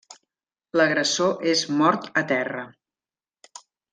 L'agressor 0.79 1.43
és 1.51 1.61
mort 1.81 2.09
a 2.23 2.25
terra. 2.33 2.63